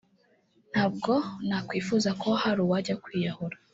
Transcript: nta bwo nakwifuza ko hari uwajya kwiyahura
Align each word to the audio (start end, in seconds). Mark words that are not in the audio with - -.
nta 0.71 0.85
bwo 0.93 1.15
nakwifuza 1.47 2.09
ko 2.21 2.29
hari 2.41 2.59
uwajya 2.65 2.95
kwiyahura 3.03 3.57